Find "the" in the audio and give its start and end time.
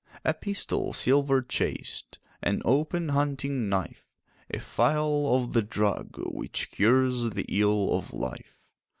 5.53-5.61, 7.29-7.45